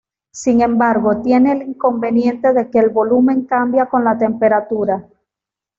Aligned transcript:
Sin 0.33 0.61
embargo, 0.61 1.21
tiene 1.21 1.51
el 1.51 1.61
inconveniente 1.61 2.53
de 2.53 2.71
que 2.71 2.79
el 2.79 2.89
volumen 2.89 3.45
cambia 3.45 3.85
con 3.85 4.03
la 4.03 4.17
temperatura. 4.17 5.07